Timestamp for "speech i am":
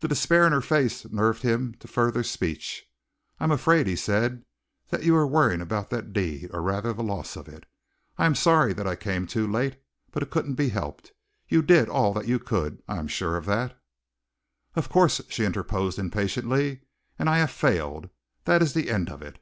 2.22-3.50